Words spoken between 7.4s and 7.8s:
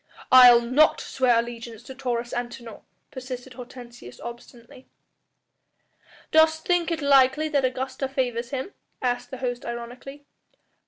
that the